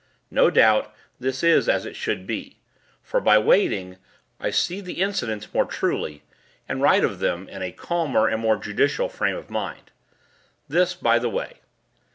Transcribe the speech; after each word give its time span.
No 0.31 0.49
doubt, 0.49 0.95
this 1.19 1.43
is 1.43 1.69
as 1.69 1.85
it 1.85 1.95
should 1.95 2.25
be; 2.25 2.57
for, 3.03 3.21
by 3.21 3.37
waiting, 3.37 3.97
I 4.39 4.49
see 4.49 4.81
the 4.81 4.99
incidents 4.99 5.53
more 5.53 5.65
truly, 5.65 6.23
and 6.67 6.81
write 6.81 7.03
of 7.03 7.19
them 7.19 7.47
in 7.47 7.61
a 7.61 7.71
calmer 7.71 8.27
and 8.27 8.41
more 8.41 8.55
judicial 8.57 9.09
frame 9.09 9.35
of 9.35 9.51
mind. 9.51 9.91
This 10.67 10.95
by 10.95 11.19
the 11.19 11.29
way. 11.29 11.57